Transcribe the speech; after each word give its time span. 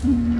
Mm-hmm. 0.00 0.37